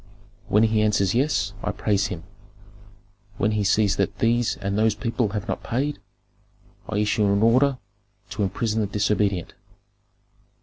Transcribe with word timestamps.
When 0.47 0.63
he 0.63 0.81
answers 0.81 1.13
yes, 1.13 1.53
I 1.61 1.69
praise 1.71 2.07
him; 2.07 2.23
when 3.37 3.51
he 3.51 3.63
says 3.63 3.97
that 3.97 4.17
these 4.17 4.57
and 4.57 4.75
those 4.75 4.95
people 4.95 5.29
have 5.29 5.47
not 5.47 5.61
paid, 5.61 5.99
I 6.89 6.97
issue 6.97 7.27
an 7.27 7.43
order 7.43 7.77
to 8.31 8.41
imprison 8.41 8.81
the 8.81 8.87
disobedient. 8.87 9.53